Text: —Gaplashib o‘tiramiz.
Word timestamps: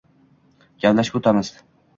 —Gaplashib 0.85 1.21
o‘tiramiz. 1.23 1.55